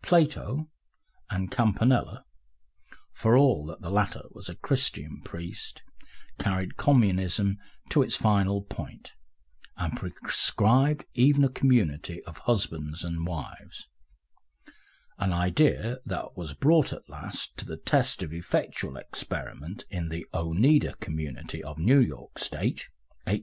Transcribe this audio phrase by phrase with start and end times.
[0.00, 0.70] Plato
[1.28, 2.24] and Campanella
[3.12, 5.82] for all that the latter was a Christian priest
[6.38, 7.58] carried communism
[7.90, 9.12] to its final point
[9.76, 13.86] and prescribed even a community of husbands and wives,
[15.18, 20.24] an idea that was brought at last to the test of effectual experiment in the
[20.32, 22.88] Oneida Community of New York State
[23.28, 23.42] (1848 1879).